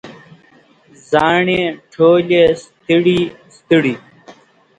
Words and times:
زاڼې 1.11 1.61
ټولې 1.93 2.43
ستړي، 2.73 3.19
ستړي 3.55 3.93